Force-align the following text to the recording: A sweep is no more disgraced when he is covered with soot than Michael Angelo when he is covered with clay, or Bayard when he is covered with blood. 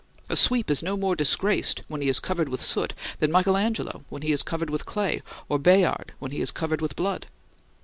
A 0.29 0.35
sweep 0.35 0.71
is 0.71 0.81
no 0.81 0.97
more 0.97 1.15
disgraced 1.15 1.83
when 1.87 2.01
he 2.01 2.09
is 2.09 2.19
covered 2.19 2.49
with 2.49 2.59
soot 2.59 2.95
than 3.19 3.31
Michael 3.31 3.55
Angelo 3.55 4.03
when 4.09 4.23
he 4.23 4.31
is 4.31 4.41
covered 4.41 4.71
with 4.71 4.83
clay, 4.87 5.21
or 5.47 5.59
Bayard 5.59 6.13
when 6.17 6.31
he 6.31 6.41
is 6.41 6.49
covered 6.49 6.81
with 6.81 6.95
blood. 6.95 7.27